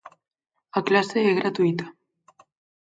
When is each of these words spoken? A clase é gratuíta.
A 0.79 0.81
clase 0.87 1.19
é 1.29 1.31
gratuíta. 1.39 1.85